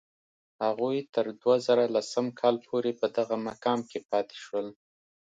[0.63, 4.67] هغوی تر دوه زره لسم کال پورې په دغه مقام کې پاتې شول.